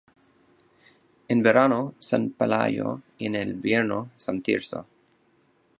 [1.27, 4.87] En verano San Pelayo y en invierno San Tirso.